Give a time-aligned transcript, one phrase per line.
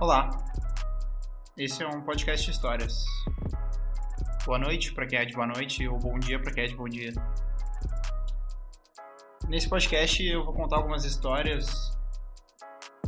[0.00, 0.30] Olá,
[1.56, 3.04] esse é um podcast de histórias.
[4.46, 6.74] Boa noite para quem é de boa noite ou bom dia para quem é de
[6.74, 7.12] bom dia.
[9.46, 11.96] Nesse podcast eu vou contar algumas histórias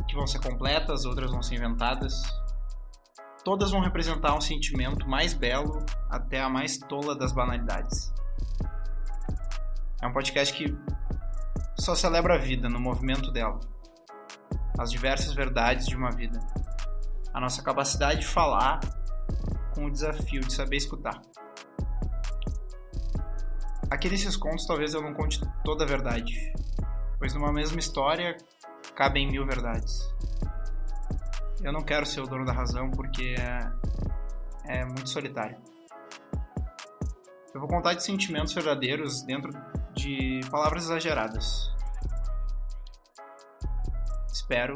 [0.07, 2.21] que vão ser completas, outras vão ser inventadas.
[3.43, 8.13] Todas vão representar um sentimento mais belo até a mais tola das banalidades.
[10.01, 10.75] É um podcast que
[11.77, 13.59] só celebra a vida no movimento dela,
[14.79, 16.39] as diversas verdades de uma vida
[17.33, 18.79] a nossa capacidade de falar
[19.73, 21.19] com o desafio de saber escutar.
[23.89, 26.53] Aqui nesses contos talvez eu não conte toda a verdade,
[27.17, 28.37] pois numa mesma história
[28.95, 30.12] cabem mil verdades.
[31.63, 35.57] Eu não quero ser o dono da razão porque é, é muito solitário.
[37.53, 39.53] Eu vou contar de sentimentos verdadeiros dentro
[39.93, 41.71] de palavras exageradas.
[44.29, 44.73] Espero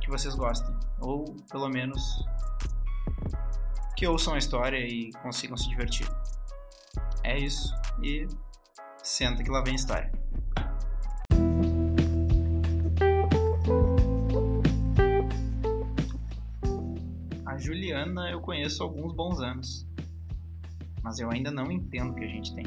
[0.00, 2.24] que vocês gostem, ou pelo menos
[3.94, 6.08] que ouçam a história e consigam se divertir.
[7.22, 8.26] É isso, e
[9.02, 10.10] senta que lá vem a história.
[17.72, 19.86] Juliana eu conheço há alguns bons anos,
[21.02, 22.66] mas eu ainda não entendo o que a gente tem.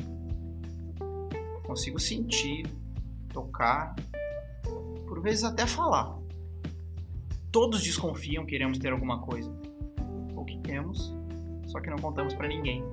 [1.64, 2.66] Consigo sentir,
[3.32, 3.96] tocar,
[5.08, 6.26] por vezes até falar
[7.56, 9.50] todos desconfiam que iremos ter alguma coisa.
[10.36, 11.16] Ou que temos,
[11.68, 12.84] só que não contamos para ninguém.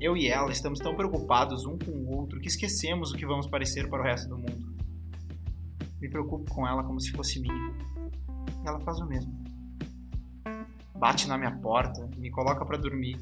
[0.00, 3.46] Eu e ela estamos tão preocupados um com o outro que esquecemos o que vamos
[3.46, 4.74] parecer para o resto do mundo.
[6.00, 7.72] Me preocupo com ela como se fosse minha.
[8.64, 9.37] E ela faz o mesmo.
[10.98, 13.18] Bate na minha porta, me coloca para dormir.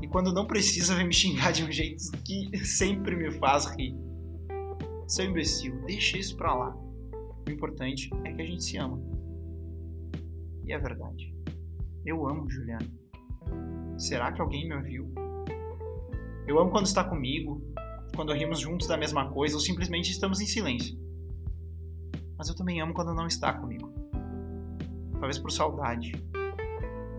[0.00, 3.94] E quando não precisa, vem me xingar de um jeito que sempre me faz rir.
[5.06, 6.74] Seu imbecil, deixa isso pra lá.
[7.46, 8.98] O importante é que a gente se ama.
[10.64, 11.34] E é verdade.
[12.04, 12.88] Eu amo Juliana.
[13.98, 15.12] Será que alguém me ouviu?
[16.46, 17.62] Eu amo quando está comigo,
[18.16, 20.98] quando rimos juntos da mesma coisa ou simplesmente estamos em silêncio.
[22.36, 23.92] Mas eu também amo quando não está comigo.
[25.12, 26.12] Talvez por saudade.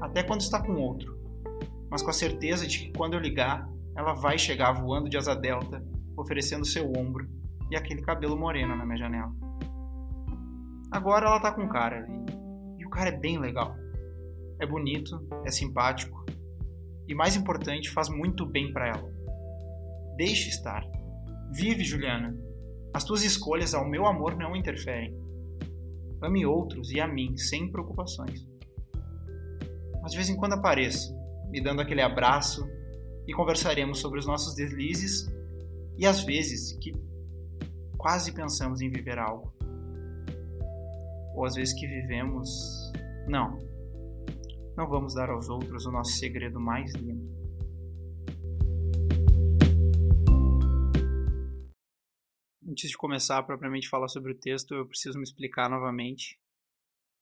[0.05, 1.17] Até quando está com outro.
[1.89, 5.35] Mas com a certeza de que quando eu ligar, ela vai chegar voando de asa
[5.35, 5.83] delta,
[6.15, 7.27] oferecendo seu ombro
[7.71, 9.31] e aquele cabelo moreno na minha janela.
[10.91, 12.07] Agora ela tá com cara.
[12.07, 13.75] E, e o cara é bem legal.
[14.59, 16.23] É bonito, é simpático.
[17.07, 19.13] E mais importante, faz muito bem para ela.
[20.15, 20.83] Deixe estar.
[21.51, 22.35] Vive, Juliana.
[22.93, 25.13] As tuas escolhas ao meu amor não interferem.
[26.21, 28.47] Ame outros e a mim, sem preocupações.
[30.05, 31.11] Mas de vez em quando apareça,
[31.49, 32.63] me dando aquele abraço
[33.27, 35.25] e conversaremos sobre os nossos deslizes
[35.97, 36.91] e as vezes que
[37.97, 39.51] quase pensamos em viver algo
[41.33, 42.47] ou às vezes que vivemos.
[43.27, 43.57] Não.
[44.77, 47.27] Não vamos dar aos outros o nosso segredo mais lindo.
[52.69, 56.39] Antes de começar a propriamente falar sobre o texto, eu preciso me explicar novamente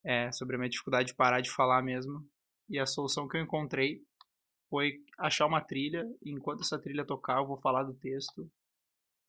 [0.06, 2.33] é, sobre a minha dificuldade de parar de falar mesmo.
[2.74, 4.02] E a solução que eu encontrei
[4.68, 8.50] foi achar uma trilha, e enquanto essa trilha tocar, eu vou falar do texto.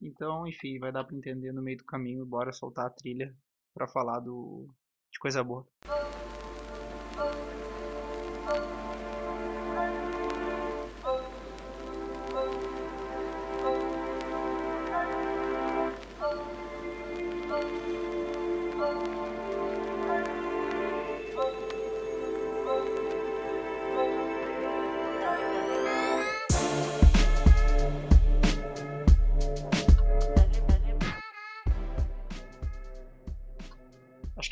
[0.01, 2.25] Então, enfim, vai dar para entender no meio do caminho.
[2.25, 3.37] Bora soltar a trilha
[3.71, 4.67] para falar do,
[5.11, 5.63] de coisa boa.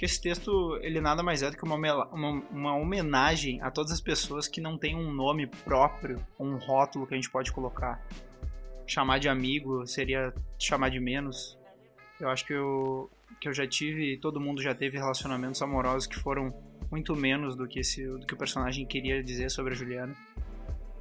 [0.04, 3.90] Que esse texto ele nada mais é do que uma, uma, uma, homenagem a todas
[3.90, 8.06] as pessoas que não têm um nome próprio, um rótulo que a gente pode colocar.
[8.86, 11.58] Chamar de amigo seria chamar de menos.
[12.20, 16.20] Eu acho que eu, que eu já tive, todo mundo já teve relacionamentos amorosos que
[16.20, 16.54] foram
[16.92, 20.14] muito menos do que, esse, do que o personagem queria dizer sobre a Juliana.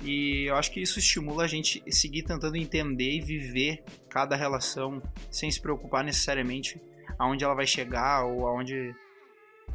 [0.05, 5.03] E eu acho que isso estimula a gente seguir tentando entender e viver cada relação
[5.29, 6.81] sem se preocupar necessariamente
[7.19, 8.95] aonde ela vai chegar ou aonde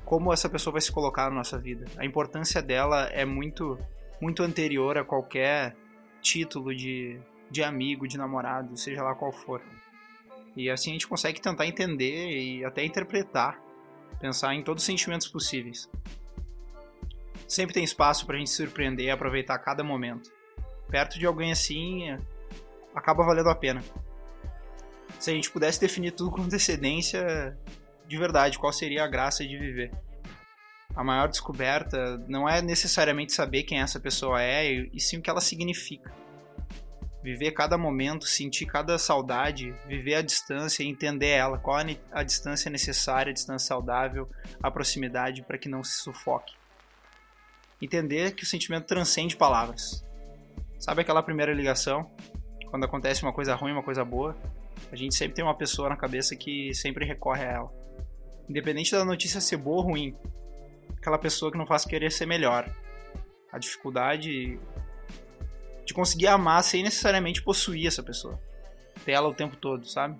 [0.05, 1.85] como essa pessoa vai se colocar na nossa vida.
[1.97, 3.77] A importância dela é muito
[4.19, 5.75] muito anterior a qualquer
[6.21, 7.19] título de,
[7.49, 9.61] de amigo, de namorado, seja lá qual for.
[10.55, 13.61] E assim a gente consegue tentar entender e até interpretar,
[14.19, 15.89] pensar em todos os sentimentos possíveis.
[17.47, 20.31] Sempre tem espaço pra gente se surpreender e aproveitar cada momento.
[20.89, 22.17] Perto de alguém assim,
[22.95, 23.83] acaba valendo a pena.
[25.19, 27.57] Se a gente pudesse definir tudo com antecedência,
[28.07, 29.91] de verdade, qual seria a graça de viver?
[30.95, 35.29] A maior descoberta não é necessariamente saber quem essa pessoa é, e sim o que
[35.29, 36.11] ela significa.
[37.23, 41.77] Viver cada momento, sentir cada saudade, viver a distância e entender ela, qual
[42.11, 44.29] a distância necessária, a distância saudável,
[44.63, 46.55] a proximidade para que não se sufoque.
[47.81, 50.03] Entender que o sentimento transcende palavras.
[50.79, 52.09] Sabe aquela primeira ligação?
[52.69, 54.35] Quando acontece uma coisa ruim, uma coisa boa,
[54.91, 57.73] a gente sempre tem uma pessoa na cabeça que sempre recorre a ela.
[58.49, 60.15] Independente da notícia ser boa ou ruim,
[60.97, 62.69] aquela pessoa que não faz querer ser melhor.
[63.51, 64.59] A dificuldade
[65.85, 68.39] de conseguir amar sem necessariamente possuir essa pessoa.
[69.05, 70.19] Ter ela o tempo todo, sabe?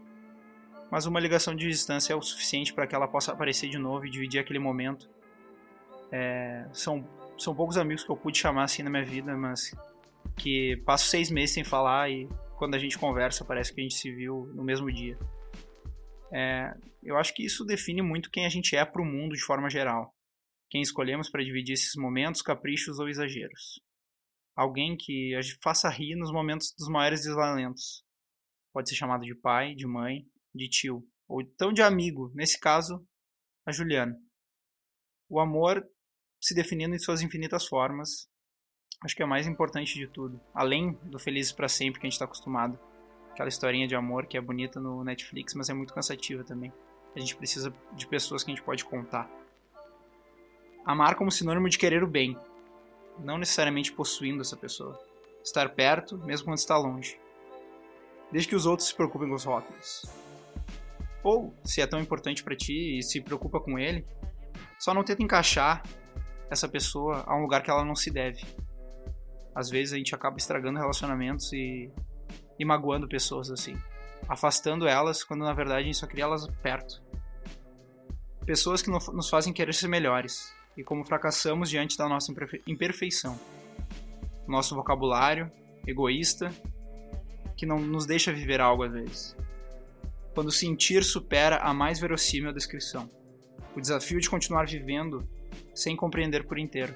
[0.89, 4.05] Mas uma ligação de distância é o suficiente para que ela possa aparecer de novo
[4.05, 5.09] e dividir aquele momento.
[6.11, 7.05] É, são,
[7.37, 9.75] são poucos amigos que eu pude chamar assim na minha vida, mas
[10.37, 13.95] que passo seis meses sem falar e quando a gente conversa parece que a gente
[13.95, 15.17] se viu no mesmo dia.
[16.33, 16.73] É,
[17.03, 19.69] eu acho que isso define muito quem a gente é para o mundo de forma
[19.69, 20.13] geral.
[20.69, 23.79] Quem escolhemos para dividir esses momentos, caprichos ou exageros.
[24.55, 28.03] Alguém que a gente faça rir nos momentos dos maiores desalentos.
[28.73, 33.07] Pode ser chamado de pai, de mãe, de tio, ou então de amigo, nesse caso,
[33.65, 34.15] a Juliana.
[35.29, 35.87] O amor
[36.41, 38.27] se definindo em suas infinitas formas,
[39.01, 40.39] acho que é o mais importante de tudo.
[40.53, 42.77] Além do Felizes para Sempre que a gente está acostumado.
[43.31, 46.73] Aquela historinha de amor que é bonita no Netflix, mas é muito cansativa também.
[47.15, 49.29] A gente precisa de pessoas que a gente pode contar.
[50.83, 52.37] Amar como sinônimo de querer o bem,
[53.19, 54.99] não necessariamente possuindo essa pessoa.
[55.43, 57.19] Estar perto, mesmo quando está longe.
[58.31, 60.05] Desde que os outros se preocupem com os rótulos.
[61.23, 64.05] Ou, se é tão importante para ti e se preocupa com ele,
[64.79, 65.83] só não tenta encaixar
[66.49, 68.43] essa pessoa a um lugar que ela não se deve
[69.57, 71.89] às vezes a gente acaba estragando relacionamentos e,
[72.59, 73.75] e magoando pessoas assim.
[74.29, 77.01] Afastando elas quando na verdade a gente só queria elas perto.
[78.45, 82.31] Pessoas que nos fazem querer ser melhores e como fracassamos diante da nossa
[82.67, 83.37] imperfeição.
[84.47, 85.51] Nosso vocabulário
[85.87, 86.53] egoísta
[87.55, 89.35] que não nos deixa viver algo às vezes.
[90.35, 93.09] Quando sentir supera a mais verossímil descrição.
[93.75, 95.27] O desafio de continuar vivendo
[95.73, 96.93] sem compreender por inteiro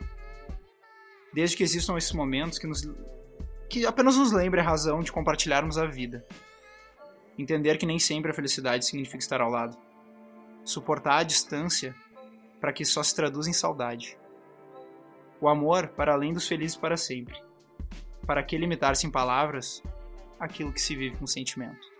[1.33, 2.87] desde que existam esses momentos que, nos,
[3.69, 6.25] que apenas nos lembre a razão de compartilharmos a vida.
[7.37, 9.77] Entender que nem sempre a felicidade significa estar ao lado.
[10.63, 11.95] Suportar a distância
[12.59, 14.17] para que só se traduz em saudade.
[15.39, 17.35] O amor para além dos felizes para sempre.
[18.27, 19.81] Para que limitar-se em palavras
[20.39, 21.90] aquilo que se vive com sentimento?